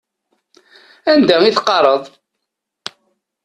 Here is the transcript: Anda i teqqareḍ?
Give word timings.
Anda 1.11 1.35
i 1.43 1.49
teqqareḍ? 1.55 2.03